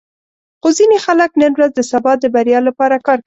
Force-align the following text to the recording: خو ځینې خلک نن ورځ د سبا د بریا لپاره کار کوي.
خو 0.61 0.67
ځینې 0.77 0.97
خلک 1.05 1.31
نن 1.41 1.51
ورځ 1.55 1.71
د 1.75 1.81
سبا 1.91 2.11
د 2.19 2.25
بریا 2.35 2.59
لپاره 2.67 2.95
کار 3.07 3.17
کوي. 3.17 3.19